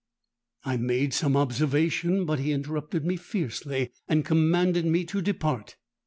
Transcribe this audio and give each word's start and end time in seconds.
_'—I 0.65 0.77
made 0.77 1.13
some 1.13 1.37
observation; 1.37 2.25
but 2.25 2.39
he 2.39 2.53
interrupted 2.53 3.05
me 3.05 3.17
fiercely, 3.17 3.91
and 4.07 4.25
commanded 4.25 4.87
me 4.87 5.05
to 5.05 5.21
depart. 5.21 5.75